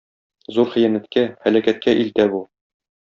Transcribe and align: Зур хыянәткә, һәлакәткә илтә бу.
Зур 0.55 0.71
хыянәткә, 0.75 1.25
һәлакәткә 1.43 1.95
илтә 2.05 2.27
бу. 2.33 2.41